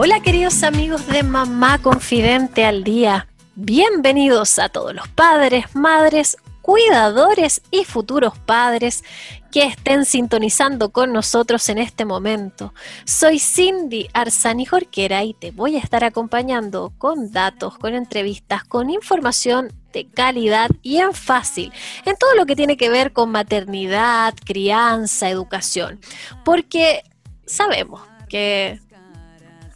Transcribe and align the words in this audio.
Hola 0.00 0.20
queridos 0.20 0.62
amigos 0.62 1.08
de 1.08 1.24
Mamá 1.24 1.82
Confidente 1.82 2.64
al 2.64 2.84
Día. 2.84 3.26
Bienvenidos 3.56 4.60
a 4.60 4.68
todos 4.68 4.94
los 4.94 5.08
padres, 5.08 5.74
madres, 5.74 6.36
cuidadores 6.62 7.62
y 7.72 7.82
futuros 7.82 8.38
padres 8.38 9.02
que 9.50 9.64
estén 9.64 10.04
sintonizando 10.04 10.92
con 10.92 11.12
nosotros 11.12 11.68
en 11.68 11.78
este 11.78 12.04
momento. 12.04 12.72
Soy 13.06 13.40
Cindy 13.40 14.08
Arzani 14.12 14.66
Jorquera 14.66 15.24
y 15.24 15.34
te 15.34 15.50
voy 15.50 15.74
a 15.74 15.80
estar 15.80 16.04
acompañando 16.04 16.92
con 16.96 17.32
datos, 17.32 17.76
con 17.76 17.92
entrevistas, 17.94 18.62
con 18.62 18.90
información 18.90 19.72
de 19.92 20.06
calidad 20.08 20.70
y 20.80 20.98
en 20.98 21.12
fácil, 21.12 21.72
en 22.04 22.14
todo 22.16 22.36
lo 22.36 22.46
que 22.46 22.54
tiene 22.54 22.76
que 22.76 22.88
ver 22.88 23.12
con 23.12 23.32
maternidad, 23.32 24.32
crianza, 24.44 25.28
educación, 25.28 25.98
porque 26.44 27.02
sabemos 27.46 28.00
que 28.28 28.80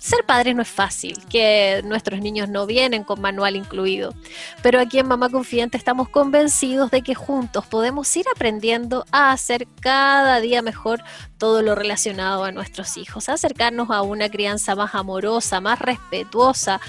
ser 0.03 0.25
padre 0.27 0.53
no 0.53 0.63
es 0.63 0.69
fácil, 0.69 1.17
que 1.31 1.81
nuestros 1.85 2.21
niños 2.21 2.49
no 2.49 2.67
vienen 2.67 3.05
con 3.05 3.21
manual 3.21 3.55
incluido, 3.55 4.13
pero 4.61 4.81
aquí 4.81 4.99
en 4.99 5.07
Mamá 5.07 5.29
Confidente 5.31 5.77
estamos 5.79 6.09
convencidos 6.09 6.91
de 6.91 7.03
que 7.03 7.15
juntos 7.15 7.67
podemos 7.67 8.17
ir 8.17 8.27
aprendiendo 8.35 9.05
a 9.13 9.31
hacer 9.31 9.69
cada 9.81 10.41
día 10.41 10.61
mejor 10.61 11.05
todo 11.39 11.63
lo 11.63 11.77
relacionado 11.77 12.43
a 12.43 12.51
nuestros 12.51 12.97
hijos, 12.97 13.29
a 13.29 13.35
acercarnos 13.35 13.91
a 13.91 14.03
una 14.03 14.29
crianza 14.29 14.75
más 14.75 14.97
amorosa, 14.97 15.61
más 15.61 15.79
respetuosa, 15.79 16.81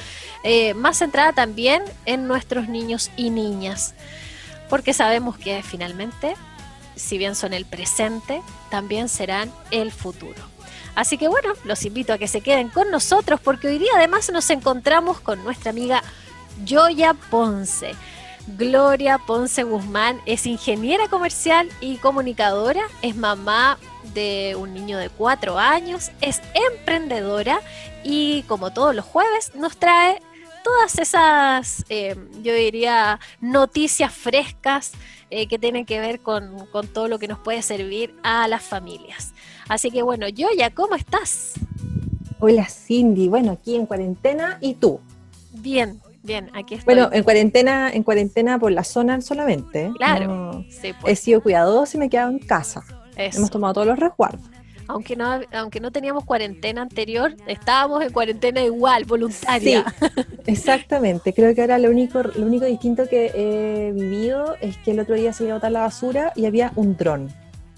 eh, 0.44 0.74
más 0.74 0.98
centrada 0.98 1.34
también 1.34 1.84
en 2.08 2.28
nuestros 2.28 2.68
niños 2.68 3.12
y 3.16 3.30
niñas, 3.30 3.94
porque 4.70 4.92
sabemos 4.92 5.38
que 5.38 5.62
finalmente, 5.62 6.34
si 6.96 7.20
bien 7.20 7.36
son 7.36 7.54
el 7.54 7.66
presente, 7.66 8.42
también 8.72 9.08
serán 9.08 9.52
el 9.70 9.92
futuro. 9.92 10.54
Así 10.96 11.18
que 11.18 11.28
bueno, 11.28 11.54
los 11.64 11.86
invito 11.86 12.14
a 12.14 12.18
que 12.18 12.28
se 12.28 12.42
queden 12.42 12.70
con 12.70 12.92
nosotros 12.92 13.40
porque 13.42 13.68
hoy 13.68 13.80
día 13.80 13.92
además 13.96 14.30
nos 14.32 14.50
encontramos 14.50 15.20
con 15.20 15.44
nuestra 15.44 15.72
amiga 15.72 16.04
Joya 16.68 17.14
Ponce. 17.14 17.96
Gloria 18.46 19.20
Ponce 19.20 19.64
Guzmán 19.64 20.22
es 20.26 20.46
ingeniera 20.46 21.08
comercial 21.08 21.70
y 21.80 21.98
comunicadora, 21.98 22.82
es 23.02 23.16
mamá 23.16 23.78
de 24.14 24.56
un 24.60 24.74
niño 24.74 24.98
de 24.98 25.10
cuatro 25.10 25.58
años, 25.58 26.12
es 26.20 26.42
emprendedora 26.72 27.62
y 28.04 28.44
como 28.44 28.72
todos 28.72 28.94
los 28.94 29.06
jueves 29.06 29.56
nos 29.56 29.78
trae 29.78 30.22
todas 30.64 30.98
esas, 30.98 31.86
eh, 31.90 32.16
yo 32.42 32.54
diría, 32.54 33.20
noticias 33.42 34.14
frescas 34.14 34.94
eh, 35.30 35.48
que 35.48 35.60
tienen 35.60 35.86
que 35.86 36.00
ver 36.00 36.22
con, 36.22 36.68
con 36.68 36.88
todo 36.88 37.08
lo 37.08 37.20
que 37.20 37.28
nos 37.28 37.40
puede 37.40 37.62
servir 37.62 38.16
a 38.24 38.48
las 38.48 38.64
familias. 38.64 39.34
Así 39.70 39.92
que 39.92 40.02
bueno, 40.02 40.28
Yoya, 40.28 40.72
¿cómo 40.72 40.96
estás? 40.96 41.54
Hola 42.40 42.68
Cindy, 42.68 43.30
bueno, 43.30 43.52
aquí 43.52 43.76
en 43.76 43.86
cuarentena 43.86 44.58
y 44.60 44.74
tú. 44.76 45.00
Bien, 45.54 46.02
bien, 46.24 46.50
aquí 46.54 46.76
estoy. 46.76 46.94
Bueno, 46.94 47.10
en 47.14 47.24
cuarentena, 47.24 47.92
en 47.92 48.04
cuarentena 48.04 48.60
por 48.60 48.72
la 48.72 48.84
zona 48.84 49.22
solamente. 49.22 49.92
Claro. 49.98 50.66
sí, 50.70 50.94
pues. 51.00 51.14
He 51.14 51.16
sido 51.24 51.42
cuidadoso 51.42 51.98
y 51.98 52.00
me 52.00 52.08
he 52.08 52.10
quedado 52.10 52.32
en 52.32 52.40
casa. 52.40 52.84
Hemos 53.16 53.50
tomado 53.50 53.76
todos 53.76 53.88
los 53.88 54.00
resguardos. 54.00 54.42
Aunque 54.88 55.16
no, 55.16 55.40
aunque 55.54 55.80
no 55.80 55.92
teníamos 55.92 56.26
cuarentena 56.26 56.82
anterior, 56.82 57.36
estábamos 57.48 58.04
en 58.04 58.12
cuarentena 58.12 58.62
igual, 58.62 59.06
voluntaria. 59.06 59.86
Sí, 59.98 60.08
exactamente. 60.46 61.34
Creo 61.34 61.56
que 61.56 61.62
ahora 61.62 61.78
lo 61.78 61.90
único, 61.90 62.22
lo 62.22 62.46
único 62.46 62.66
distinto 62.66 63.08
que 63.08 63.32
he 63.34 63.92
vivido 63.94 64.58
es 64.60 64.78
que 64.78 64.92
el 64.92 65.00
otro 65.00 65.16
día 65.16 65.32
se 65.32 65.46
iba 65.46 65.54
a 65.54 65.56
botar 65.56 65.72
la 65.72 65.82
basura 65.82 66.34
y 66.36 66.46
había 66.46 66.74
un 66.76 66.98
dron. 66.98 67.30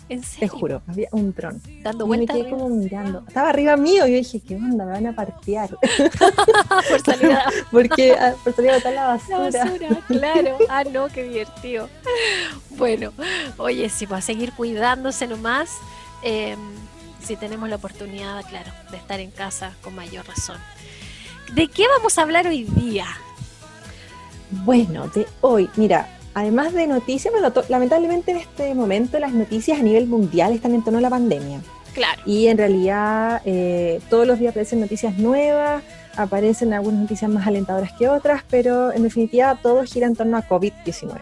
¿En 0.08 0.24
serio? 0.24 0.40
Te 0.52 0.60
juro, 0.60 0.82
había 0.88 1.08
un 1.12 1.34
dron. 1.34 1.62
Dando 1.82 2.06
vueltas. 2.06 2.36
me 2.36 2.44
quedé 2.44 2.52
como 2.52 2.70
mirando. 2.70 3.24
Estaba 3.28 3.50
arriba 3.50 3.76
mío 3.76 4.06
y 4.06 4.12
yo 4.12 4.18
dije, 4.18 4.40
¿qué 4.40 4.56
onda? 4.56 4.86
Me 4.86 4.92
van 4.92 5.08
a 5.08 5.16
partear. 5.16 5.70
por 6.90 7.02
salir 7.02 7.32
a... 7.32 7.46
Porque 7.72 8.14
ah, 8.14 8.36
por 8.44 8.56
salir 8.56 8.72
a 8.72 8.76
botar 8.76 8.94
la 8.94 9.08
basura. 9.08 9.50
La 9.50 9.66
basura, 9.66 9.88
claro. 10.08 10.58
Ah, 10.70 10.84
no, 10.84 11.08
qué 11.08 11.24
divertido. 11.24 11.90
Bueno, 12.72 13.14
oye, 13.58 13.90
si 13.90 14.06
va 14.06 14.18
a 14.18 14.22
seguir 14.22 14.54
cuidándose 14.54 15.26
nomás, 15.26 15.72
eh, 16.22 16.56
si 17.24 17.36
tenemos 17.36 17.68
la 17.70 17.78
oportunidad, 17.78 18.48
claro, 18.48 18.72
de 18.92 18.98
estar 18.98 19.20
en 19.20 19.32
casa 19.32 19.74
con 19.84 19.96
mayor 19.96 20.28
razón. 20.28 20.58
¿De 21.54 21.68
qué 21.68 21.88
vamos 21.88 22.18
a 22.18 22.22
hablar 22.22 22.46
hoy 22.48 22.64
día? 22.64 23.08
Bueno, 24.52 25.08
de 25.08 25.28
hoy, 25.42 25.70
mira, 25.76 26.08
además 26.36 26.74
de 26.74 26.86
noticias, 26.86 27.34
bueno, 27.34 27.52
lamentablemente 27.70 28.32
en 28.32 28.38
este 28.38 28.76
momento 28.76 29.18
las 29.18 29.34
noticias 29.34 29.80
a 29.80 29.82
nivel 29.82 30.06
mundial 30.06 30.54
están 30.54 30.76
en 30.76 30.84
torno 30.84 31.00
a 31.00 31.02
la 31.02 31.10
pandemia. 31.10 31.62
Claro. 31.94 32.22
Y 32.26 32.48
en 32.48 32.58
realidad 32.58 33.42
eh, 33.46 34.02
todos 34.10 34.28
los 34.28 34.38
días 34.38 34.52
aparecen 34.52 34.82
noticias 34.82 35.18
nuevas, 35.18 35.82
aparecen 36.18 36.74
algunas 36.74 37.02
noticias 37.02 37.32
más 37.32 37.48
alentadoras 37.48 37.94
que 37.94 38.10
otras, 38.10 38.44
pero 38.50 38.92
en 38.92 39.04
definitiva 39.04 39.58
todo 39.62 39.84
gira 39.84 40.06
en 40.06 40.16
torno 40.16 40.38
a 40.38 40.44
COVID-19. 40.48 41.22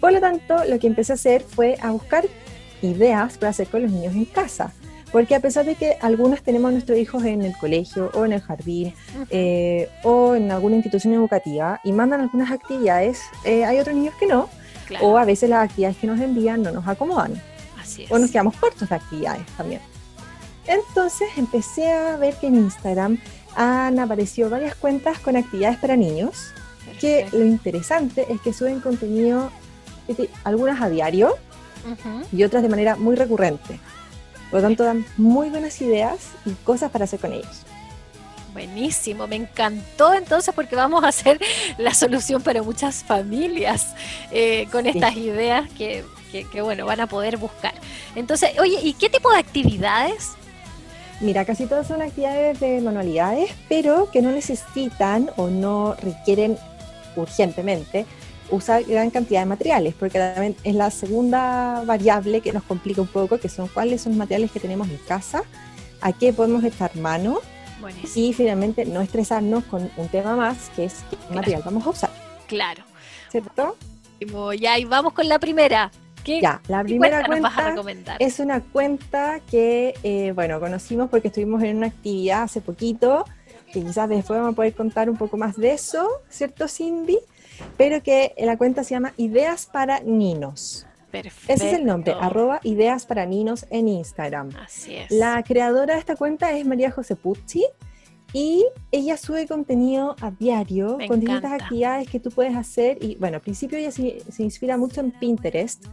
Por 0.00 0.12
lo 0.12 0.20
tanto, 0.20 0.64
lo 0.64 0.78
que 0.78 0.88
empecé 0.88 1.12
a 1.12 1.14
hacer 1.14 1.42
fue 1.42 1.76
a 1.80 1.90
buscar 1.90 2.24
ideas 2.82 3.38
para 3.38 3.50
hacer 3.50 3.68
con 3.68 3.82
los 3.82 3.90
niños 3.90 4.14
en 4.14 4.24
casa. 4.24 4.72
Porque 5.12 5.34
a 5.34 5.40
pesar 5.40 5.64
de 5.64 5.74
que 5.74 5.96
algunos 6.00 6.42
tenemos 6.42 6.68
a 6.68 6.72
nuestros 6.72 6.98
hijos 6.98 7.24
en 7.24 7.42
el 7.42 7.56
colegio 7.56 8.10
o 8.14 8.24
en 8.24 8.34
el 8.34 8.42
jardín 8.42 8.94
eh, 9.30 9.88
o 10.02 10.34
en 10.34 10.50
alguna 10.50 10.76
institución 10.76 11.14
educativa 11.14 11.80
y 11.82 11.92
mandan 11.92 12.20
algunas 12.20 12.50
actividades, 12.50 13.20
eh, 13.44 13.64
hay 13.64 13.78
otros 13.78 13.96
niños 13.96 14.14
que 14.20 14.26
no. 14.26 14.48
O 15.00 15.18
a 15.18 15.24
veces 15.24 15.50
las 15.50 15.64
actividades 15.64 15.98
que 15.98 16.06
nos 16.06 16.20
envían 16.20 16.62
no 16.62 16.70
nos 16.70 16.86
acomodan. 16.86 17.40
Así 17.78 18.06
O 18.10 18.18
nos 18.18 18.30
quedamos 18.30 18.56
cortos 18.56 18.88
de 18.88 18.94
actividades 18.94 19.46
también. 19.56 19.80
Entonces 20.66 21.28
empecé 21.36 21.90
a 21.90 22.16
ver 22.16 22.34
que 22.34 22.48
en 22.48 22.56
Instagram 22.56 23.18
han 23.56 23.98
aparecido 23.98 24.50
varias 24.50 24.74
cuentas 24.74 25.18
con 25.18 25.36
actividades 25.36 25.78
para 25.78 25.96
niños, 25.96 26.52
que 27.00 27.26
lo 27.32 27.44
interesante 27.44 28.26
es 28.30 28.40
que 28.40 28.52
suben 28.52 28.80
contenido, 28.80 29.50
algunas 30.44 30.80
a 30.80 30.88
diario 30.88 31.34
y 32.32 32.44
otras 32.44 32.62
de 32.62 32.68
manera 32.68 32.96
muy 32.96 33.16
recurrente. 33.16 33.80
Por 34.50 34.60
lo 34.60 34.66
tanto, 34.66 34.84
dan 34.84 35.04
muy 35.16 35.50
buenas 35.50 35.80
ideas 35.80 36.18
y 36.46 36.52
cosas 36.64 36.90
para 36.90 37.04
hacer 37.04 37.20
con 37.20 37.32
ellos. 37.32 37.64
Buenísimo, 38.52 39.26
me 39.26 39.36
encantó 39.36 40.14
entonces 40.14 40.54
porque 40.54 40.74
vamos 40.74 41.04
a 41.04 41.08
hacer 41.08 41.38
la 41.76 41.94
solución 41.94 42.42
para 42.42 42.62
muchas 42.62 43.04
familias 43.04 43.94
eh, 44.32 44.66
con 44.72 44.86
estas 44.86 45.16
ideas 45.16 45.70
que, 45.76 46.04
que, 46.32 46.62
bueno, 46.62 46.86
van 46.86 47.00
a 47.00 47.06
poder 47.06 47.36
buscar. 47.36 47.74
Entonces, 48.16 48.58
oye, 48.58 48.78
¿y 48.82 48.94
qué 48.94 49.10
tipo 49.10 49.30
de 49.30 49.38
actividades? 49.38 50.32
Mira, 51.20 51.44
casi 51.44 51.66
todas 51.66 51.86
son 51.86 52.00
actividades 52.00 52.58
de 52.58 52.80
manualidades, 52.80 53.50
pero 53.68 54.10
que 54.10 54.22
no 54.22 54.30
necesitan 54.30 55.30
o 55.36 55.48
no 55.48 55.94
requieren 56.00 56.56
urgentemente 57.16 58.06
usar 58.50 58.84
gran 58.84 59.10
cantidad 59.10 59.40
de 59.40 59.46
materiales, 59.46 59.94
porque 59.98 60.18
también 60.18 60.56
es 60.64 60.74
la 60.74 60.90
segunda 60.90 61.82
variable 61.84 62.40
que 62.40 62.52
nos 62.52 62.62
complica 62.62 63.00
un 63.00 63.08
poco, 63.08 63.38
que 63.38 63.48
son 63.48 63.68
cuáles 63.68 64.02
son 64.02 64.12
los 64.12 64.18
materiales 64.18 64.50
que 64.50 64.60
tenemos 64.60 64.88
en 64.88 64.98
casa, 64.98 65.42
a 66.00 66.12
qué 66.12 66.32
podemos 66.32 66.64
echar 66.64 66.94
mano 66.96 67.40
y 68.14 68.32
finalmente 68.32 68.84
no 68.84 69.00
estresarnos 69.00 69.64
con 69.64 69.90
un 69.96 70.08
tema 70.08 70.36
más, 70.36 70.70
que 70.74 70.84
es 70.84 71.04
qué 71.10 71.34
material 71.34 71.62
vamos 71.64 71.86
a 71.86 71.90
usar. 71.90 72.10
Claro. 72.46 72.82
¿Cierto? 73.30 73.76
Ya, 74.58 74.78
y 74.78 74.84
vamos 74.84 75.12
con 75.12 75.28
la 75.28 75.38
primera. 75.38 75.90
¿Qué, 76.24 76.40
ya, 76.40 76.60
la 76.66 76.82
primera 76.82 77.24
cuenta 77.24 77.48
vas 77.48 77.58
a 77.58 77.70
recomendar? 77.70 78.16
es 78.18 78.40
una 78.40 78.60
cuenta 78.60 79.40
que, 79.48 79.94
eh, 80.02 80.32
bueno, 80.34 80.58
conocimos 80.58 81.08
porque 81.08 81.28
estuvimos 81.28 81.62
en 81.62 81.76
una 81.76 81.86
actividad 81.86 82.42
hace 82.42 82.60
poquito, 82.60 83.24
que 83.72 83.82
quizás 83.82 84.08
después 84.08 84.38
vamos 84.38 84.52
a 84.52 84.56
poder 84.56 84.74
contar 84.74 85.08
un 85.08 85.16
poco 85.16 85.36
más 85.36 85.56
de 85.56 85.72
eso, 85.72 86.08
¿cierto, 86.28 86.66
Cindy? 86.68 87.18
Pero 87.76 88.02
que 88.02 88.34
la 88.38 88.56
cuenta 88.56 88.84
se 88.84 88.90
llama 88.90 89.14
Ideas 89.16 89.66
para 89.66 90.00
Ninos. 90.00 90.86
Perfecto. 91.10 91.52
Ese 91.52 91.68
es 91.68 91.74
el 91.78 91.86
nombre, 91.86 92.14
arroba 92.20 92.60
Ideas 92.62 93.06
para 93.06 93.24
Ninos 93.24 93.66
en 93.70 93.88
Instagram. 93.88 94.50
Así 94.62 94.94
es. 94.94 95.10
La 95.10 95.42
creadora 95.42 95.94
de 95.94 96.00
esta 96.00 96.16
cuenta 96.16 96.52
es 96.52 96.66
María 96.66 96.90
José 96.90 97.16
Pucci 97.16 97.64
y 98.32 98.66
ella 98.92 99.16
sube 99.16 99.46
contenido 99.46 100.14
a 100.20 100.30
diario 100.30 100.98
con 101.08 101.20
distintas 101.20 101.52
actividades 101.52 102.08
que 102.08 102.20
tú 102.20 102.30
puedes 102.30 102.54
hacer. 102.56 103.02
Y 103.02 103.16
bueno, 103.16 103.36
al 103.36 103.40
principio 103.40 103.78
ella 103.78 103.90
se, 103.90 104.22
inspira 104.38 104.76
mucho 104.76 105.00
en 105.00 105.12
Pinterest 105.12 105.86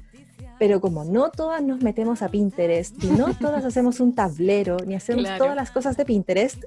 pero 0.57 0.79
como 0.79 1.03
no 1.03 1.31
todas 1.31 1.61
nos 1.61 1.81
metemos 1.81 2.21
a 2.21 2.29
Pinterest 2.29 3.03
y 3.03 3.07
no 3.07 3.33
todas 3.39 3.65
hacemos 3.65 3.99
un 3.99 4.15
tablero 4.15 4.77
ni 4.85 4.95
hacemos 4.95 5.25
todas 5.37 5.53
las 5.53 5.69
cosas 5.69 5.97
de 5.97 6.05
Pinterest, 6.05 6.63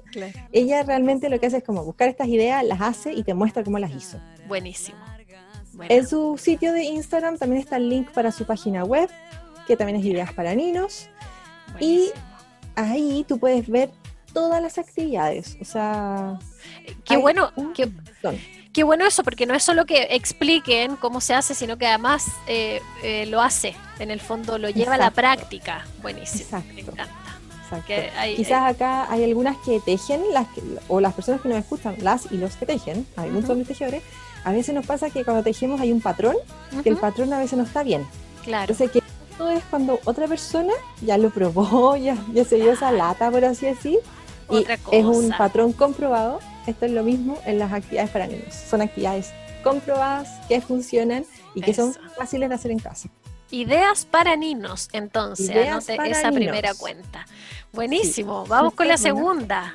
ella 0.51 0.83
realmente 0.83 1.27
lo 1.27 1.39
que 1.39 1.47
hace 1.47 1.57
es 1.57 1.63
como 1.63 1.83
buscar 1.83 2.07
estas 2.07 2.27
ideas, 2.27 2.63
las 2.63 2.81
hace 2.81 3.13
y 3.13 3.23
te 3.23 3.33
muestra 3.33 3.63
cómo 3.63 3.79
las 3.79 3.91
hizo. 3.91 4.19
Buenísimo. 4.49 4.97
En 5.87 6.07
su 6.07 6.37
sitio 6.37 6.73
de 6.73 6.83
Instagram 6.83 7.37
también 7.37 7.61
está 7.61 7.77
el 7.77 7.87
link 7.87 8.11
para 8.11 8.31
su 8.31 8.45
página 8.45 8.83
web, 8.83 9.09
que 9.67 9.77
también 9.77 9.99
es 9.99 10.05
Ideas 10.05 10.33
para 10.33 10.55
Ninos. 10.55 11.07
Y 11.79 12.09
ahí 12.75 13.23
tú 13.27 13.39
puedes 13.39 13.69
ver 13.69 13.91
todas 14.33 14.61
las 14.61 14.79
actividades. 14.79 15.55
O 15.61 15.65
sea, 15.65 16.39
qué 17.05 17.15
bueno, 17.17 17.51
qué, 17.75 17.89
qué, 18.73 18.83
bueno 18.83 19.05
eso, 19.05 19.23
porque 19.23 19.45
no 19.45 19.53
es 19.53 19.63
solo 19.63 19.85
que 19.85 20.07
expliquen 20.09 20.95
cómo 20.95 21.21
se 21.21 21.35
hace, 21.35 21.53
sino 21.53 21.77
que 21.77 21.85
además 21.85 22.25
eh, 22.47 22.81
eh, 23.03 23.27
lo 23.27 23.41
hace. 23.41 23.75
En 23.99 24.09
el 24.09 24.19
fondo 24.19 24.57
lo 24.57 24.69
lleva 24.69 24.95
a 24.95 24.97
la 24.97 25.11
práctica. 25.11 25.85
Buenísimo. 26.01 26.43
Exacto. 26.43 26.73
Me 26.73 26.81
encanta. 26.81 27.29
Quizás 28.35 28.75
acá 28.75 29.11
hay 29.11 29.23
algunas 29.23 29.57
que 29.57 29.79
tejen, 29.79 30.21
las 30.33 30.47
o 30.87 30.99
las 30.99 31.13
personas 31.13 31.41
que 31.41 31.49
nos 31.49 31.59
escuchan, 31.59 31.95
las 31.99 32.31
y 32.31 32.37
los 32.37 32.55
que 32.55 32.65
tejen, 32.65 33.05
hay 33.15 33.29
muchos 33.29 33.51
uh 33.51 33.63
tejedores, 33.63 34.01
a 34.43 34.51
veces 34.51 34.73
nos 34.73 34.85
pasa 34.85 35.09
que 35.09 35.23
cuando 35.23 35.43
tejemos 35.43 35.81
hay 35.81 35.91
un 35.91 36.01
patrón, 36.01 36.35
que 36.83 36.89
el 36.89 36.97
patrón 36.97 37.33
a 37.33 37.39
veces 37.39 37.57
no 37.57 37.63
está 37.63 37.83
bien. 37.83 38.05
Claro. 38.43 38.71
Entonces, 38.71 38.91
que 38.91 38.99
esto 38.99 39.49
es 39.49 39.63
cuando 39.69 39.99
otra 40.05 40.27
persona 40.27 40.73
ya 41.01 41.17
lo 41.17 41.29
probó, 41.29 41.95
ya, 41.97 42.17
ya 42.33 42.45
se 42.45 42.55
dio 42.55 42.71
esa 42.71 42.91
lata, 42.91 43.31
por 43.31 43.45
así 43.45 43.65
decir, 43.65 43.99
y 44.51 44.65
es 44.91 45.05
un 45.05 45.31
patrón 45.37 45.73
comprobado. 45.73 46.39
Esto 46.67 46.85
es 46.85 46.91
lo 46.91 47.03
mismo 47.03 47.37
en 47.45 47.57
las 47.59 47.71
actividades 47.71 48.11
para 48.11 48.27
niños. 48.27 48.53
Son 48.53 48.81
actividades 48.81 49.31
comprobadas 49.63 50.29
que 50.47 50.61
funcionan 50.61 51.25
y 51.55 51.61
que 51.61 51.73
son 51.73 51.93
fáciles 52.15 52.49
de 52.49 52.55
hacer 52.55 52.71
en 52.71 52.79
casa. 52.79 53.09
Ideas 53.51 54.05
para 54.05 54.35
niños, 54.35 54.89
entonces, 54.93 55.49
anote 55.49 55.97
esa 56.09 56.31
primera 56.31 56.73
cuenta. 56.75 57.25
Buenísimo, 57.73 58.45
vamos 58.45 58.73
con 58.75 58.87
la 58.87 58.97
segunda. 58.97 59.73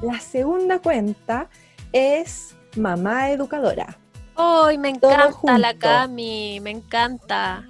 La 0.00 0.20
segunda 0.20 0.78
cuenta 0.78 1.48
es 1.92 2.54
Mamá 2.76 3.30
Educadora. 3.30 3.98
¡Ay, 4.36 4.78
me 4.78 4.88
encanta 4.88 5.58
la 5.58 5.74
Cami! 5.74 6.58
Me 6.60 6.70
encanta. 6.70 7.64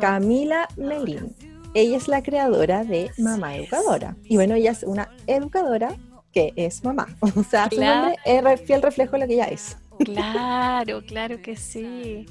Camila 0.00 0.68
Melín. 0.76 1.34
Ella 1.74 1.96
es 1.96 2.08
la 2.08 2.22
creadora 2.22 2.84
de 2.84 3.10
Mamá 3.18 3.56
Educadora. 3.56 4.16
Y 4.24 4.36
bueno, 4.36 4.54
ella 4.54 4.72
es 4.72 4.82
una 4.82 5.10
educadora 5.26 5.96
que 6.32 6.52
es 6.56 6.82
mamá. 6.82 7.06
O 7.36 7.42
sea, 7.44 7.68
su 7.70 7.80
nombre 7.80 8.16
es 8.24 8.60
fiel 8.62 8.82
reflejo 8.82 9.12
de 9.12 9.18
lo 9.20 9.26
que 9.26 9.34
ella 9.34 9.46
es. 9.46 9.76
Claro, 9.98 11.02
claro 11.06 11.40
que 11.40 11.56
sí. 11.56 12.26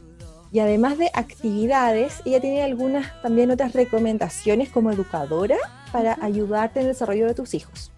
Y 0.51 0.60
además 0.60 0.98
de 0.98 1.10
actividades, 1.13 2.22
ella 2.25 2.42
tiene 2.42 2.63
algunas 2.63 3.22
también 3.22 3.51
otras 3.51 3.72
recomendaciones 3.74 4.69
como 4.69 4.92
educadora 4.92 5.57
para 5.94 6.18
ayudarte 6.22 6.81
en 6.81 6.88
el 6.88 6.92
desarrollo 6.92 7.25
de 7.25 7.34
tus 7.34 7.54
hijos. 7.54 7.92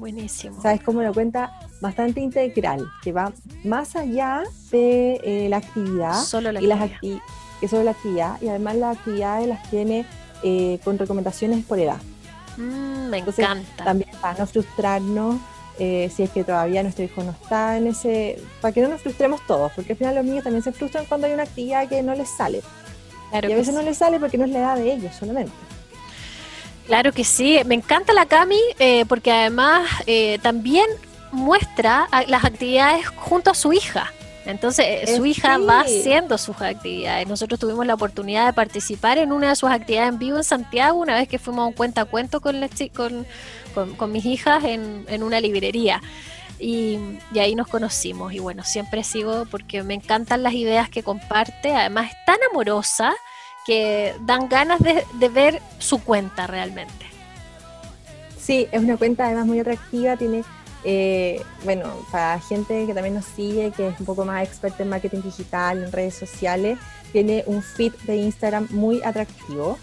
Buenísimo. 0.00 0.60
Sabes 0.62 0.82
como 0.82 1.00
una 1.00 1.12
cuenta 1.12 1.52
bastante 1.82 2.20
integral, 2.20 2.86
que 3.02 3.12
va 3.12 3.32
más 3.64 3.96
allá 3.96 4.42
de 4.70 5.20
eh, 5.22 5.48
la 5.50 5.58
actividad 5.58 6.14
solo 6.24 6.50
la 6.52 6.60
y 6.62 6.66
las 6.66 6.90
que 7.00 7.68
solo 7.68 7.84
la 7.84 7.90
actividad 7.90 8.40
y 8.40 8.48
además 8.48 8.76
las 8.76 8.96
actividades 8.96 9.46
las 9.46 9.70
tiene 9.70 10.06
eh, 10.42 10.78
con 10.82 10.98
recomendaciones 10.98 11.66
por 11.66 11.78
edad. 11.78 11.98
Mm, 12.56 13.10
me 13.10 13.18
encanta. 13.18 13.84
También 13.84 14.10
para 14.22 14.38
no 14.38 14.46
frustrarnos 14.46 15.36
eh, 15.78 16.10
si 16.14 16.22
es 16.22 16.30
que 16.30 16.44
todavía 16.44 16.82
nuestro 16.82 17.04
hijo 17.04 17.22
no 17.22 17.32
está 17.32 17.76
en 17.76 17.86
ese, 17.86 18.42
para 18.62 18.72
que 18.72 18.80
no 18.80 18.88
nos 18.88 19.02
frustremos 19.02 19.46
todos, 19.46 19.70
porque 19.76 19.92
al 19.92 19.98
final 19.98 20.14
los 20.14 20.24
niños 20.24 20.44
también 20.44 20.62
se 20.62 20.72
frustran 20.72 21.04
cuando 21.04 21.26
hay 21.26 21.34
una 21.34 21.42
actividad 21.42 21.86
que 21.88 22.02
no 22.02 22.14
les 22.14 22.30
sale. 22.30 22.62
Claro 23.30 23.50
y 23.50 23.52
a 23.52 23.56
veces 23.56 23.74
no 23.74 23.82
les 23.82 23.98
sale 23.98 24.18
porque 24.18 24.38
no 24.38 24.46
es 24.46 24.50
la 24.50 24.58
edad 24.60 24.76
de 24.76 24.92
ellos 24.94 25.14
solamente. 25.14 25.52
Claro 26.90 27.12
que 27.12 27.22
sí, 27.22 27.56
me 27.66 27.76
encanta 27.76 28.12
la 28.12 28.26
Cami 28.26 28.58
eh, 28.80 29.04
porque 29.06 29.30
además 29.30 29.88
eh, 30.08 30.40
también 30.42 30.86
muestra 31.30 32.08
las 32.26 32.44
actividades 32.44 33.06
junto 33.06 33.52
a 33.52 33.54
su 33.54 33.72
hija. 33.72 34.12
Entonces, 34.44 35.14
su 35.14 35.24
hija 35.24 35.58
va 35.58 35.82
haciendo 35.82 36.36
sus 36.36 36.60
actividades. 36.60 37.28
Nosotros 37.28 37.60
tuvimos 37.60 37.86
la 37.86 37.94
oportunidad 37.94 38.46
de 38.46 38.52
participar 38.54 39.18
en 39.18 39.30
una 39.30 39.50
de 39.50 39.54
sus 39.54 39.70
actividades 39.70 40.08
en 40.14 40.18
vivo 40.18 40.38
en 40.38 40.42
Santiago, 40.42 40.98
una 40.98 41.14
vez 41.14 41.28
que 41.28 41.38
fuimos 41.38 41.62
a 41.62 41.66
un 41.66 41.74
cuenta 41.74 42.00
a 42.00 42.04
cuento 42.06 42.40
con, 42.40 42.60
con, 42.92 43.94
con, 43.94 44.10
mis 44.10 44.24
hijas 44.24 44.64
en, 44.64 45.04
en 45.06 45.22
una 45.22 45.40
librería. 45.40 46.02
Y, 46.58 46.98
ahí 47.38 47.54
nos 47.54 47.68
conocimos. 47.68 48.32
Y 48.32 48.40
bueno, 48.40 48.64
siempre 48.64 49.04
sigo 49.04 49.46
porque 49.48 49.84
me 49.84 49.94
encantan 49.94 50.42
las 50.42 50.54
ideas 50.54 50.88
que 50.88 51.04
comparte. 51.04 51.72
Además, 51.72 52.10
es 52.10 52.16
tan 52.26 52.38
amorosa 52.50 53.14
que 53.70 54.16
dan 54.22 54.48
ganas 54.48 54.80
de, 54.80 55.04
de 55.20 55.28
ver 55.28 55.62
su 55.78 56.02
cuenta 56.02 56.48
realmente. 56.48 57.06
Sí, 58.36 58.66
es 58.72 58.82
una 58.82 58.96
cuenta 58.96 59.26
además 59.26 59.46
muy 59.46 59.60
atractiva, 59.60 60.16
tiene 60.16 60.42
eh, 60.82 61.40
bueno, 61.62 61.92
para 62.10 62.40
gente 62.40 62.84
que 62.84 62.94
también 62.94 63.14
nos 63.14 63.26
sigue, 63.26 63.70
que 63.70 63.86
es 63.86 64.00
un 64.00 64.06
poco 64.06 64.24
más 64.24 64.42
experta 64.42 64.82
en 64.82 64.88
marketing 64.88 65.22
digital, 65.22 65.84
en 65.84 65.92
redes 65.92 66.16
sociales, 66.16 66.80
tiene 67.12 67.44
un 67.46 67.62
feed 67.62 67.92
de 68.08 68.16
Instagram 68.16 68.66
muy 68.70 69.00
atractivo. 69.04 69.78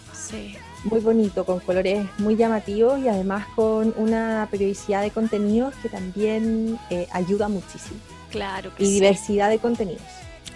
Muy 0.84 1.00
bonito, 1.00 1.46
con 1.46 1.60
colores 1.60 2.06
muy 2.18 2.36
llamativos 2.36 3.00
y 3.00 3.08
además 3.08 3.46
con 3.56 3.94
una 3.96 4.46
periodicidad 4.50 5.00
de 5.00 5.10
contenidos 5.12 5.74
que 5.82 5.88
también 5.88 6.78
eh, 6.90 7.08
ayuda 7.10 7.48
muchísimo. 7.48 7.98
Claro 8.30 8.70
Y 8.78 8.84
diversidad 8.84 9.48
de 9.48 9.58
contenidos. 9.58 10.02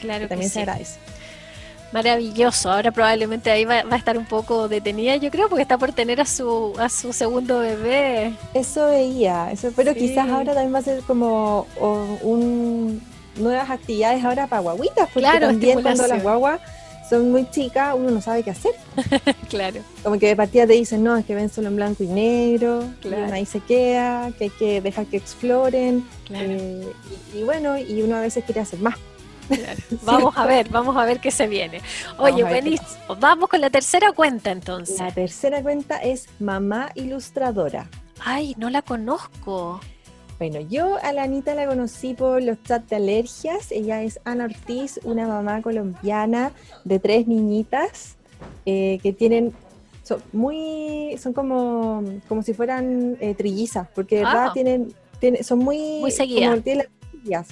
Claro 0.01 0.25
que 0.25 0.29
también 0.29 0.51
se 0.51 0.61
agradece. 0.61 0.99
Maravilloso. 1.93 2.71
Ahora 2.71 2.91
probablemente 2.91 3.51
ahí 3.51 3.65
va, 3.65 3.85
a 3.89 3.97
estar 3.97 4.17
un 4.17 4.27
poco 4.27 4.69
detenida, 4.69 5.17
yo 5.17 5.31
creo, 5.31 5.49
porque 5.49 5.63
está 5.63 5.79
por 5.79 5.93
tener 5.93 6.21
a 6.21 6.25
su, 6.25 6.73
a 6.79 6.89
su 6.89 7.13
segundo 7.13 7.61
bebé. 7.61 8.35
Eso 8.55 8.87
veía, 8.87 9.51
eso, 9.53 9.71
pero 9.77 9.95
quizás 9.95 10.29
ahora 10.29 10.55
también 10.55 10.75
va 10.75 10.79
a 10.79 10.83
ser 10.83 11.03
como 11.03 11.67
un, 12.23 13.03
nuevas 13.37 13.71
actividades 13.71 14.25
ahora 14.25 14.47
para 14.47 14.63
guaguitas, 14.63 15.09
porque 15.13 15.29
también 15.41 15.83
cuando 15.83 16.07
las 16.07 16.23
guaguas 16.23 16.61
son 17.13 17.31
muy 17.31 17.49
chicas, 17.51 17.95
uno 17.95 18.11
no 18.11 18.23
sabe 18.23 18.43
qué 18.43 18.53
hacer. 18.53 18.73
claro. 19.51 19.81
Como 20.03 20.19
que 20.19 20.29
de 20.29 20.37
partida 20.37 20.67
te 20.67 20.73
dicen, 20.73 21.05
no, 21.05 21.15
es 21.17 21.27
que 21.27 21.35
ven 21.35 21.51
solo 21.51 21.69
en 21.69 21.77
blanco 21.77 22.03
y 22.03 22.07
negro, 22.07 22.85
claro. 23.03 23.35
ahí 23.35 23.45
se 23.45 23.61
queda, 23.61 24.33
que 24.39 24.45
hay 24.45 24.51
que 24.51 24.81
dejar 24.81 25.05
que 25.05 25.19
exploren. 25.19 26.09
Eh, 26.31 26.91
y, 27.35 27.43
bueno, 27.43 27.77
y 27.77 28.01
uno 28.01 28.17
a 28.17 28.23
veces 28.23 28.45
quiere 28.45 28.63
hacer 28.63 28.79
más. 28.79 28.95
Vamos 30.03 30.37
a 30.37 30.47
ver, 30.47 30.69
vamos 30.69 30.97
a 30.97 31.05
ver 31.05 31.21
qué 31.21 31.31
se 31.31 31.47
viene. 31.47 31.81
Oye, 32.19 32.45
buenísimo. 32.45 33.17
Vamos 33.19 33.49
con 33.49 33.61
la 33.61 33.71
tercera 33.71 34.13
cuenta 34.13 34.51
entonces. 34.51 34.99
La 34.99 35.11
tercera 35.11 35.63
cuenta 35.63 35.99
es 35.99 36.29
Mamá 36.39 36.91
Ilustradora. 36.95 37.89
Ay, 38.25 38.55
no 38.57 38.71
la 38.71 38.83
conozco. 38.83 39.81
Bueno, 40.39 40.61
yo 40.61 40.97
a 41.03 41.13
la 41.13 41.23
Anita 41.23 41.55
la 41.55 41.67
conocí 41.67 42.15
por 42.15 42.43
los 42.43 42.61
chats 42.65 42.89
de 42.91 42.97
alergias. 42.97 43.71
Ella 43.71 44.03
es 44.03 44.21
Ana 44.25 44.45
Ortiz, 44.45 44.99
una 45.05 45.27
mamá 45.29 45.63
colombiana 45.63 46.53
de 46.85 46.99
tres 46.99 47.29
niñitas 47.29 48.17
eh, 48.67 48.99
que 49.03 49.13
tienen 49.13 49.53
son 50.03 50.21
muy 50.33 51.17
son 51.19 51.33
como 51.33 52.03
como 52.29 52.43
si 52.43 52.55
fueran 52.55 53.17
eh, 53.21 53.35
trillizas 53.35 53.87
porque 53.95 54.17
de 54.17 54.25
verdad 54.25 54.49
ah. 54.49 54.53
tienen, 54.53 54.93
son 55.45 55.61
muy 55.61 56.01
muy 56.01 56.11
seguidas 56.11 56.61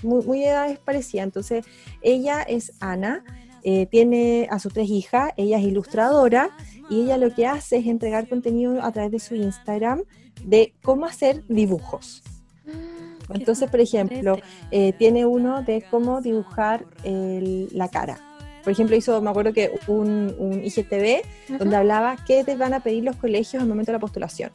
muy, 0.02 0.24
muy 0.24 0.44
edades 0.44 0.78
parecidas. 0.78 1.24
Entonces, 1.24 1.64
ella 2.02 2.42
es 2.42 2.72
Ana, 2.80 3.24
eh, 3.62 3.86
tiene 3.86 4.48
a 4.50 4.58
sus 4.58 4.72
tres 4.72 4.88
hijas, 4.88 5.32
ella 5.36 5.58
es 5.58 5.64
ilustradora 5.64 6.50
y 6.88 7.02
ella 7.02 7.18
lo 7.18 7.34
que 7.34 7.46
hace 7.46 7.76
es 7.78 7.86
entregar 7.86 8.28
contenido 8.28 8.82
a 8.82 8.90
través 8.92 9.12
de 9.12 9.18
su 9.18 9.34
Instagram 9.34 10.02
de 10.44 10.72
cómo 10.82 11.06
hacer 11.06 11.44
dibujos. 11.48 12.22
Mm, 12.64 13.34
Entonces, 13.34 13.70
por 13.70 13.80
ejemplo, 13.80 14.38
eh, 14.70 14.92
tiene 14.94 15.26
uno 15.26 15.62
de 15.62 15.84
cómo 15.90 16.20
dibujar 16.20 16.86
la 17.04 17.88
cara. 17.88 18.18
Por 18.62 18.72
ejemplo, 18.72 18.94
hizo, 18.96 19.20
me 19.22 19.30
acuerdo 19.30 19.52
que 19.52 19.72
un, 19.86 20.34
un 20.38 20.62
IGTV 20.64 21.22
donde 21.58 21.76
hablaba 21.76 22.16
qué 22.26 22.44
te 22.44 22.56
van 22.56 22.74
a 22.74 22.80
pedir 22.80 23.04
los 23.04 23.16
colegios 23.16 23.62
al 23.62 23.68
momento 23.68 23.90
de 23.90 23.96
la 23.96 24.00
postulación. 24.00 24.50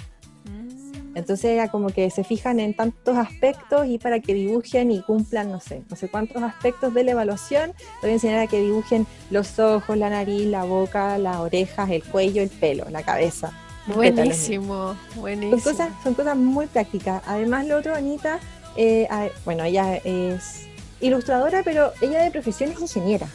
Entonces 1.16 1.70
como 1.72 1.88
que 1.90 2.10
se 2.10 2.24
fijan 2.24 2.60
en 2.60 2.74
tantos 2.74 3.18
aspectos 3.18 3.88
y 3.88 3.98
para 3.98 4.20
que 4.20 4.34
dibujen 4.34 4.92
y 4.92 5.02
cumplan, 5.02 5.52
no 5.52 5.62
sé, 5.62 5.82
no 5.90 5.96
sé 5.96 6.10
cuántos 6.10 6.44
aspectos 6.44 6.94
de 6.94 7.06
la 7.06 7.12
evaluación, 7.12 7.74
voy 8.02 8.12
a 8.12 8.14
enseñar 8.14 8.40
a 8.40 8.48
que 8.48 8.60
dibujen 8.60 9.08
los 9.32 9.58
ojos, 9.58 9.98
la 9.98 10.10
nariz, 10.10 10.46
la 10.46 10.66
boca, 10.66 11.18
las 11.18 11.38
orejas, 11.38 11.90
el 11.90 12.04
cuello, 12.04 12.44
el 12.44 12.50
pelo, 12.50 12.86
la 12.90 13.02
cabeza. 13.02 13.54
Buenísimo, 13.88 14.96
buenísimo. 15.16 15.62
Son 15.62 15.72
cosas, 15.74 15.90
son 16.04 16.14
cosas 16.16 16.36
muy 16.36 16.68
prácticas. 16.68 17.22
Además, 17.26 17.66
lo 17.66 17.78
otro, 17.78 17.96
Anita, 17.96 18.40
eh, 18.76 19.08
bueno, 19.46 19.64
ella 19.64 19.98
es 20.04 20.68
ilustradora, 21.00 21.62
pero 21.64 21.94
ella 22.02 22.24
de 22.24 22.32
profesión 22.32 22.72
es 22.72 22.82
ingeniera. 22.82 23.28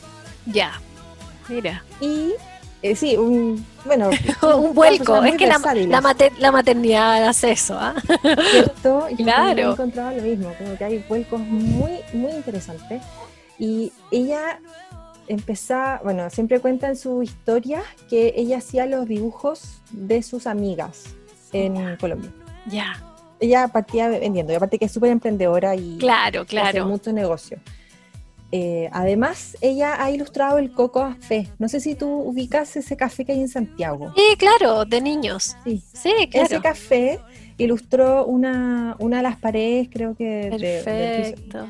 Ya, 0.46 0.80
mira. 1.48 1.84
Y 2.00 2.32
eh, 2.82 2.96
sí, 2.96 3.16
un, 3.16 3.64
bueno, 3.84 4.10
un 4.56 4.74
vuelco. 4.74 5.22
Es 5.22 5.36
que 5.36 5.46
la, 5.46 5.60
la, 6.38 6.50
maternidad 6.50 7.28
hace 7.28 7.52
eso, 7.52 7.76
¿ah? 7.78 7.94
¿Cierto? 8.50 9.06
claro. 9.16 9.70
he 9.70 9.72
encontrado 9.72 10.16
lo 10.16 10.22
mismo, 10.22 10.52
como 10.58 10.76
que 10.76 10.84
hay 10.84 11.04
vuelcos 11.08 11.40
muy, 11.40 11.98
muy 12.14 12.32
interesantes. 12.32 13.02
Y 13.58 13.92
ella 14.10 14.60
empezaba, 15.28 16.00
bueno, 16.02 16.30
siempre 16.30 16.60
cuenta 16.60 16.88
en 16.88 16.96
su 16.96 17.22
historia 17.22 17.82
que 18.08 18.32
ella 18.36 18.58
hacía 18.58 18.86
los 18.86 19.06
dibujos 19.06 19.82
de 19.90 20.22
sus 20.22 20.46
amigas 20.46 21.04
en 21.52 21.96
Colombia. 21.96 22.30
Ya. 22.66 23.04
Ella 23.38 23.68
partía 23.68 24.08
vendiendo, 24.08 24.52
y 24.52 24.56
aparte 24.56 24.78
que 24.78 24.86
es 24.86 24.92
súper 24.92 25.10
emprendedora 25.10 25.74
y 25.74 25.98
claro, 25.98 26.46
claro. 26.46 26.68
hace 26.68 26.82
mucho 26.82 27.12
negocio. 27.12 27.58
Eh, 28.52 28.88
además, 28.92 29.56
ella 29.60 30.02
ha 30.02 30.10
ilustrado 30.10 30.58
el 30.58 30.72
Coco 30.72 31.02
Café. 31.02 31.48
No 31.58 31.68
sé 31.68 31.80
si 31.80 31.94
tú 31.94 32.08
ubicas 32.08 32.74
ese 32.76 32.96
café 32.96 33.24
que 33.24 33.32
hay 33.32 33.40
en 33.40 33.48
Santiago. 33.48 34.12
Sí, 34.16 34.36
claro, 34.38 34.84
de 34.84 35.00
niños. 35.00 35.56
Sí, 35.64 35.82
sí 35.92 36.28
claro. 36.30 36.46
Ese 36.46 36.60
café 36.60 37.20
ilustró 37.58 38.26
una, 38.26 38.96
una 38.98 39.18
de 39.18 39.22
las 39.22 39.36
paredes, 39.36 39.88
creo 39.92 40.16
que. 40.16 40.48
Perfecto. 40.50 41.66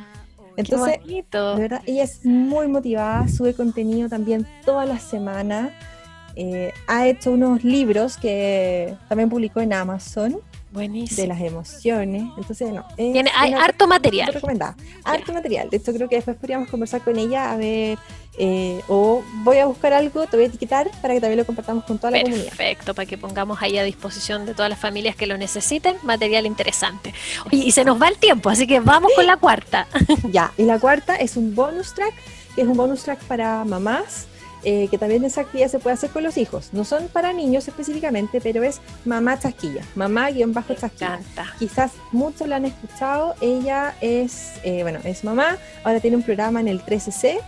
Entonces, 0.56 1.00
de 1.06 1.22
verdad, 1.56 1.82
ella 1.87 2.04
es 2.04 2.25
muy 2.25 2.68
motivada, 2.68 3.26
sube 3.28 3.54
contenido 3.54 4.08
también 4.08 4.46
todas 4.64 4.88
las 4.88 5.02
semanas. 5.02 5.70
Eh, 6.37 6.72
ha 6.87 7.06
hecho 7.06 7.32
unos 7.32 7.64
libros 7.64 8.16
que 8.16 8.94
también 9.08 9.28
publicó 9.28 9.60
en 9.60 9.72
Amazon. 9.72 10.38
Buenísimo. 10.71 11.23
De 11.23 11.27
las 11.27 11.41
emociones. 11.41 12.23
Entonces, 12.37 12.73
no. 12.73 12.85
Tiene, 12.97 13.31
hay 13.37 13.53
harto 13.53 13.87
material. 13.87 14.33
Recomendada. 14.33 14.77
Harto 15.05 15.33
material. 15.33 15.69
De 15.69 15.79
hecho, 15.79 15.93
creo 15.93 16.09
que 16.09 16.17
después 16.17 16.37
podríamos 16.37 16.69
conversar 16.69 17.03
con 17.03 17.19
ella 17.19 17.53
a 17.53 17.57
ver. 17.57 17.99
Eh, 18.39 18.81
o 18.89 19.23
voy 19.43 19.59
a 19.59 19.67
buscar 19.67 19.93
algo, 19.93 20.27
te 20.27 20.37
voy 20.37 20.45
a 20.45 20.49
etiquetar 20.49 20.89
para 21.03 21.12
que 21.12 21.21
también 21.21 21.39
lo 21.39 21.45
compartamos 21.45 21.85
con 21.85 21.99
toda 21.99 22.12
la 22.12 22.23
comunidad. 22.23 22.45
Perfecto, 22.45 22.95
para 22.95 23.05
que 23.05 23.19
pongamos 23.19 23.61
ahí 23.61 23.77
a 23.77 23.83
disposición 23.83 24.47
de 24.47 24.55
todas 24.55 24.71
las 24.71 24.79
familias 24.79 25.17
que 25.17 25.27
lo 25.27 25.37
necesiten 25.37 25.97
material 26.05 26.47
interesante. 26.47 27.12
Y, 27.50 27.73
se 27.73 27.85
nos 27.85 28.00
va 28.00 28.09
el 28.09 28.17
tiempo, 28.17 28.49
así 28.49 28.67
que 28.67 28.81
vamos 28.81 29.12
con 29.15 29.27
la 29.27 29.37
cuarta. 29.37 29.89
ya, 30.31 30.53
y 30.57 30.62
la 30.62 30.79
cuarta 30.79 31.17
es 31.17 31.37
un 31.37 31.55
bonus 31.55 31.93
track, 31.93 32.15
que 32.55 32.62
es 32.62 32.69
un 32.69 32.77
bonus 32.77 33.03
track 33.03 33.19
para 33.25 33.65
mamás 33.65 34.29
eh, 34.64 34.88
que 34.90 34.99
también 34.99 35.25
esa 35.25 35.43
actividad 35.43 35.69
se 35.69 35.79
puede 35.79 35.95
hacer 35.95 36.11
con 36.11 36.23
los 36.23 36.37
hijos. 36.37 36.71
No 36.73 36.85
son 36.85 37.09
para 37.09 37.33
niños 37.33 37.67
específicamente, 37.69 38.40
pero 38.40 38.62
es 38.62 38.81
mamá 39.05 39.38
chasquilla, 39.38 39.83
mamá 39.95 40.31
guion 40.31 40.52
bajo 40.52 40.75
chasquilla. 40.75 41.21
Quizás 41.59 41.93
muchos 42.12 42.49
la 42.49 42.57
han 42.57 42.67
escuchado. 42.67 43.35
Ella 43.40 43.95
es, 44.00 44.52
eh, 44.62 44.83
bueno, 44.83 45.00
es 45.05 45.25
mamá, 45.25 45.57
ahora 45.85 46.00
tiene 46.00 46.17
un 46.17 46.23
programa 46.23 46.61
en 46.61 46.69
el 46.69 46.85
13C 46.85 47.38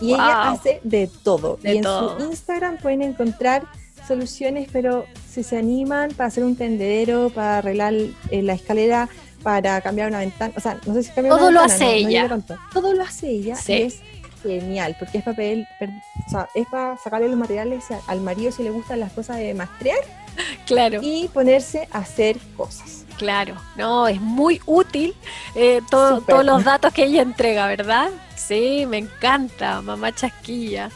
y 0.00 0.14
ella 0.14 0.50
hace 0.50 0.80
de 0.84 1.10
todo. 1.22 1.58
y 1.62 1.78
en 1.78 1.84
su 1.84 2.16
Instagram 2.30 2.78
pueden 2.78 3.02
encontrar 3.02 3.64
soluciones, 4.06 4.68
pero 4.72 5.06
si 5.30 5.42
se 5.42 5.56
animan 5.56 6.10
para 6.12 6.28
hacer 6.28 6.44
un 6.44 6.56
tendedero, 6.56 7.30
para 7.30 7.58
arreglar 7.58 7.94
eh, 7.94 8.42
la 8.42 8.54
escalera, 8.54 9.08
para 9.42 9.80
cambiar 9.80 10.08
una 10.08 10.18
ventana, 10.18 10.52
o 10.56 10.60
sea, 10.60 10.78
no 10.86 10.94
sé 10.94 11.02
si 11.02 11.12
cambiar 11.12 11.36
todo 11.36 11.48
una 11.48 11.66
ventana. 11.66 11.80
Todo 11.82 11.92
lo 11.92 11.92
hace 11.92 11.96
ella. 11.96 12.64
todo 12.72 12.94
lo 12.94 13.02
hace 13.02 13.28
ella. 13.30 13.56
es 13.68 14.00
genial, 14.42 14.96
porque 14.98 15.18
es 15.18 15.24
papel, 15.24 15.66
o 15.80 16.30
sea, 16.30 16.48
es 16.54 16.66
para 16.68 16.96
sacarle 16.96 17.28
los 17.28 17.38
materiales 17.38 17.84
al 18.06 18.20
marido 18.20 18.52
si 18.52 18.62
le 18.62 18.70
gustan 18.70 19.00
las 19.00 19.12
cosas 19.12 19.38
de 19.38 19.54
mastrear. 19.54 19.98
Claro. 20.64 21.00
Y 21.02 21.28
ponerse 21.28 21.88
a 21.90 21.98
hacer 21.98 22.38
cosas. 22.56 23.04
Claro, 23.18 23.56
no, 23.76 24.08
es 24.08 24.20
muy 24.20 24.62
útil 24.64 25.14
eh, 25.54 25.82
todos 25.90 26.22
los 26.44 26.64
datos 26.64 26.94
que 26.94 27.04
ella 27.04 27.20
entrega, 27.20 27.66
¿verdad? 27.66 28.10
Sí, 28.36 28.86
me 28.86 28.96
encanta, 28.98 29.82
mamá 29.82 30.14
chasquilla. 30.14 30.90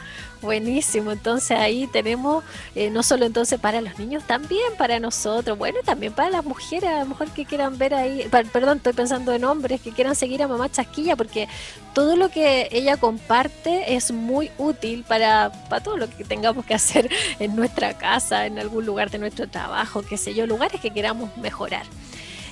Buenísimo, 0.45 1.11
entonces 1.11 1.53
ahí 1.53 1.87
tenemos 1.87 2.45
eh, 2.75 2.91
no 2.91 3.03
solo 3.03 3.25
entonces 3.25 3.59
para 3.59 3.81
los 3.81 3.99
niños, 3.99 4.25
también 4.25 4.77
para 4.77 5.01
nosotros, 5.01 5.57
bueno, 5.57 5.79
también 5.87 6.13
para 6.13 6.29
las 6.29 6.45
mujeres, 6.45 6.91
a 6.91 7.01
lo 7.01 7.07
mejor 7.07 7.31
que 7.31 7.47
quieran 7.47 7.79
ver 7.79 7.95
ahí, 7.95 8.29
perdón, 8.53 8.77
estoy 8.77 8.93
pensando 8.93 9.33
en 9.33 9.43
hombres 9.45 9.81
que 9.81 9.91
quieran 9.91 10.15
seguir 10.15 10.43
a 10.43 10.49
mamá 10.49 10.71
Chasquilla, 10.71 11.17
porque 11.17 11.49
todo 11.95 12.15
lo 12.15 12.29
que 12.29 12.69
ella 12.73 12.99
comparte 12.99 13.95
es 13.95 14.13
muy 14.13 14.51
útil 14.59 15.03
para, 15.09 15.51
para 15.71 15.83
todo 15.83 15.97
lo 15.97 16.11
que 16.11 16.25
tengamos 16.25 16.67
que 16.67 16.75
hacer 16.75 17.09
en 17.39 17.57
nuestra 17.57 17.97
casa, 17.97 18.45
en 18.45 18.59
algún 18.59 18.85
lugar 18.85 19.11
de 19.11 19.17
nuestro 19.17 19.49
trabajo, 19.49 20.03
qué 20.03 20.19
sé 20.19 20.35
yo, 20.35 20.47
lugares 20.47 20.79
que 20.79 20.91
queramos 20.91 21.35
mejorar. 21.39 21.87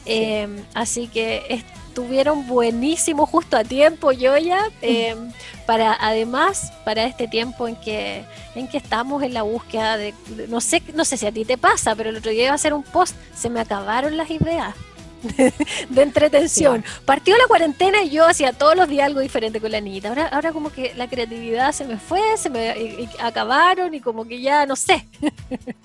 Eh, 0.06 0.48
así 0.74 1.08
que 1.08 1.62
estuvieron 1.92 2.46
buenísimos 2.46 3.28
justo 3.28 3.56
a 3.56 3.64
tiempo, 3.64 4.12
yo 4.12 4.36
ya, 4.38 4.60
eh, 4.82 5.14
para 5.66 5.96
además, 6.00 6.72
para 6.84 7.04
este 7.04 7.28
tiempo 7.28 7.68
en 7.68 7.76
que, 7.76 8.24
en 8.54 8.66
que 8.66 8.78
estamos 8.78 9.22
en 9.22 9.34
la 9.34 9.42
búsqueda 9.42 9.98
de, 9.98 10.14
no 10.48 10.60
sé, 10.60 10.82
no 10.94 11.04
sé 11.04 11.16
si 11.18 11.26
a 11.26 11.32
ti 11.32 11.44
te 11.44 11.58
pasa, 11.58 11.94
pero 11.94 12.10
el 12.10 12.16
otro 12.16 12.30
día 12.30 12.44
iba 12.44 12.52
a 12.52 12.54
hacer 12.54 12.72
un 12.72 12.82
post, 12.82 13.14
se 13.34 13.50
me 13.50 13.60
acabaron 13.60 14.16
las 14.16 14.30
ideas. 14.30 14.74
De, 15.22 16.02
entretención. 16.02 16.84
Partió 17.04 17.36
la 17.36 17.46
cuarentena 17.46 18.02
y 18.02 18.10
yo 18.10 18.26
hacía 18.26 18.52
todos 18.52 18.76
los 18.76 18.88
días 18.88 19.06
algo 19.06 19.20
diferente 19.20 19.60
con 19.60 19.70
la 19.70 19.80
niñita. 19.80 20.08
Ahora, 20.08 20.26
ahora 20.28 20.52
como 20.52 20.70
que 20.70 20.94
la 20.94 21.08
creatividad 21.08 21.72
se 21.72 21.84
me 21.84 21.98
fue, 21.98 22.20
se 22.36 22.50
me 22.50 23.08
acabaron 23.20 23.94
y 23.94 24.00
como 24.00 24.26
que 24.26 24.40
ya 24.40 24.66
no 24.66 24.76
sé. 24.76 25.06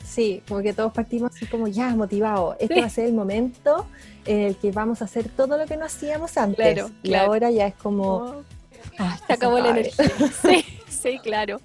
Sí, 0.03 0.41
como 0.47 0.61
que 0.61 0.73
todos 0.73 0.91
partimos 0.93 1.35
así 1.35 1.45
como 1.45 1.67
ya 1.67 1.89
motivados. 1.89 2.55
Este 2.59 2.79
va 2.79 2.87
a 2.87 2.89
ser 2.89 3.05
el 3.05 3.13
momento 3.13 3.85
en 4.25 4.41
el 4.41 4.55
que 4.55 4.71
vamos 4.71 5.01
a 5.01 5.05
hacer 5.05 5.29
todo 5.29 5.57
lo 5.57 5.65
que 5.65 5.77
no 5.77 5.85
hacíamos 5.85 6.37
antes. 6.37 6.85
y 7.03 7.13
ahora 7.13 7.51
ya 7.51 7.67
es 7.67 7.75
como... 7.75 8.43
se 9.27 9.33
acabó 9.33 9.59
la 9.59 9.69
energía. 9.69 10.09
Sí, 10.41 10.65
sí, 10.89 11.19
claro. 11.19 11.59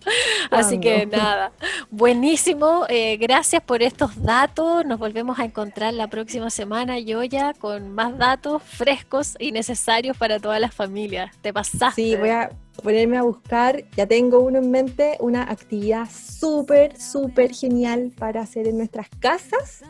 Así 0.50 0.79
que 0.79 1.07
nada, 1.07 1.52
buenísimo. 1.91 2.85
Eh, 2.88 3.17
gracias 3.17 3.62
por 3.62 3.83
estos 3.83 4.23
datos. 4.23 4.85
Nos 4.85 4.99
volvemos 4.99 5.38
a 5.38 5.45
encontrar 5.45 5.95
la 5.95 6.09
próxima 6.09 6.50
semana, 6.50 6.99
yo 6.99 7.23
ya, 7.25 7.55
con 7.55 7.95
más 7.95 8.17
datos 8.19 8.62
frescos 8.62 9.37
y 9.38 9.52
necesarios 9.52 10.17
para 10.17 10.38
todas 10.38 10.61
las 10.61 10.75
familias. 10.75 11.35
Te 11.41 11.52
pasaste. 11.52 12.02
Sí, 12.02 12.17
voy 12.17 12.31
a 12.31 12.50
ponerme 12.83 13.19
a 13.19 13.23
buscar. 13.23 13.85
Ya 13.97 14.07
tengo 14.07 14.41
uno 14.41 14.59
en 14.59 14.71
mente, 14.71 15.17
una 15.21 15.43
actividad 15.43 16.09
súper, 16.11 16.99
súper 17.00 17.55
genial 17.55 18.12
para 18.19 18.43
hacer 18.43 18.69
en 18.69 18.79
nuestras 18.79 19.09
casas 19.21 19.83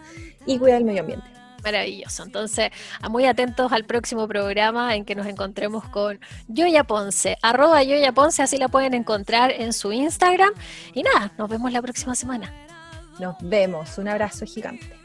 y 0.46 0.58
cuidar 0.58 0.78
el 0.78 0.84
medio 0.84 1.00
ambiente. 1.00 1.41
Maravilloso. 1.62 2.24
Entonces, 2.24 2.70
muy 3.08 3.26
atentos 3.26 3.72
al 3.72 3.84
próximo 3.84 4.26
programa 4.26 4.94
en 4.94 5.04
que 5.04 5.14
nos 5.14 5.26
encontremos 5.26 5.84
con 5.88 6.18
Yoya 6.48 6.84
Ponce, 6.84 7.38
arroba 7.42 7.82
Yoya 7.82 8.12
Ponce, 8.12 8.42
así 8.42 8.56
la 8.56 8.68
pueden 8.68 8.94
encontrar 8.94 9.52
en 9.52 9.72
su 9.72 9.92
Instagram. 9.92 10.52
Y 10.94 11.02
nada, 11.02 11.32
nos 11.38 11.48
vemos 11.48 11.72
la 11.72 11.82
próxima 11.82 12.14
semana. 12.14 12.52
Nos 13.18 13.36
vemos, 13.40 13.98
un 13.98 14.08
abrazo 14.08 14.44
gigante. 14.46 15.02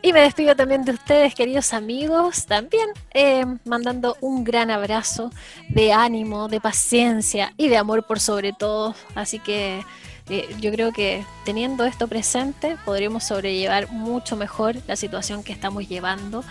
Y 0.00 0.12
me 0.12 0.20
despido 0.20 0.54
también 0.54 0.84
de 0.84 0.92
ustedes, 0.92 1.34
queridos 1.34 1.74
amigos, 1.74 2.46
también 2.46 2.88
eh, 3.14 3.44
mandando 3.64 4.16
un 4.20 4.44
gran 4.44 4.70
abrazo 4.70 5.32
de 5.68 5.92
ánimo, 5.92 6.46
de 6.46 6.60
paciencia 6.60 7.52
y 7.56 7.68
de 7.68 7.78
amor 7.78 8.06
por 8.06 8.20
sobre 8.20 8.52
todo. 8.52 8.94
Así 9.16 9.40
que 9.40 9.82
eh, 10.30 10.54
yo 10.60 10.70
creo 10.70 10.92
que 10.92 11.24
teniendo 11.44 11.84
esto 11.84 12.08
presente 12.08 12.76
podríamos 12.84 13.24
sobrellevar 13.24 13.90
mucho 13.90 14.36
mejor 14.36 14.76
la 14.86 14.96
situación 14.96 15.42
que 15.42 15.52
estamos 15.52 15.88
llevando 15.88 16.44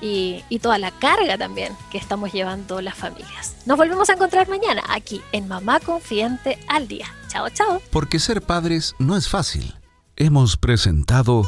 y, 0.00 0.44
y, 0.48 0.60
toda 0.60 0.78
la 0.78 0.90
carga 0.92 1.36
también 1.36 1.74
que 1.90 1.98
estamos 1.98 2.32
llevando 2.32 2.80
las 2.80 2.94
familias. 2.94 3.56
Nos 3.66 3.76
volvemos 3.76 4.08
a 4.08 4.14
encontrar 4.14 4.48
mañana 4.48 4.82
aquí 4.88 5.20
en 5.32 5.46
Mamá 5.46 5.78
Confidente 5.78 6.58
al 6.68 6.88
Día. 6.88 7.06
Chao, 7.28 7.50
chao. 7.50 7.82
Porque 7.90 8.18
ser 8.18 8.40
padres 8.40 8.94
no 8.98 9.16
es 9.16 9.28
fácil. 9.28 9.74
Hemos 10.16 10.56
presentado 10.56 11.42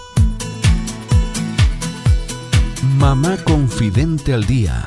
Mamá 2.99 3.39
Confidente 3.45 4.35
al 4.35 4.45
Día 4.45 4.87